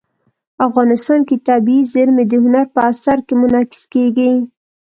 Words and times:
افغانستان 0.67 1.19
کې 1.27 1.35
طبیعي 1.47 1.83
زیرمې 1.93 2.23
د 2.27 2.33
هنر 2.43 2.65
په 2.75 2.79
اثار 2.91 3.19
کې 3.27 3.33
منعکس 3.41 3.81
کېږي. 3.93 4.31